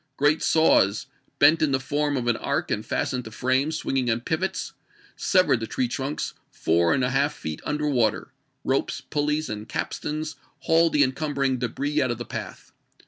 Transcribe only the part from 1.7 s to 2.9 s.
the form of an arc and